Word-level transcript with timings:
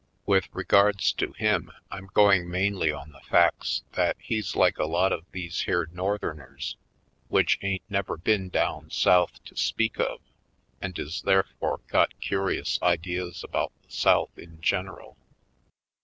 With 0.25 0.49
regards 0.51 1.13
to 1.13 1.33
him 1.33 1.71
I'm 1.91 2.07
going 2.07 2.49
mainly 2.49 2.91
on 2.91 3.11
the 3.11 3.19
facts 3.21 3.83
that 3.91 4.17
he's 4.19 4.55
like 4.55 4.79
a 4.79 4.87
lot 4.87 5.13
of 5.13 5.25
these 5.31 5.59
here 5.61 5.87
Northerners 5.93 6.75
which 7.27 7.59
ain't 7.61 7.83
never 7.87 8.17
been 8.17 8.49
down 8.49 8.89
South 8.89 9.43
to 9.43 9.55
speak 9.55 9.99
of, 9.99 10.19
and 10.81 10.97
is 10.97 11.21
therefore 11.21 11.81
got 11.87 12.19
curi 12.19 12.59
ous 12.59 12.81
ideas 12.81 13.43
about 13.43 13.73
the 13.83 13.91
South 13.91 14.35
in 14.39 14.59
general. 14.59 15.17